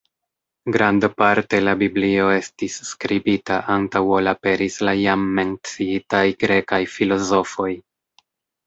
Grandparte 0.75 1.59
la 1.65 1.75
biblio 1.81 2.31
estis 2.37 2.79
skribita 2.93 3.59
antaŭ 3.77 4.03
ol 4.21 4.33
aperis 4.35 4.79
la 4.91 4.99
jam 5.05 5.31
menciitaj 5.41 6.25
grekaj 6.45 6.83
filozofoj. 6.99 7.73